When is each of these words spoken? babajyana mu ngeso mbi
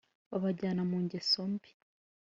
babajyana 0.29 0.81
mu 0.89 0.97
ngeso 1.03 1.41
mbi 1.51 1.69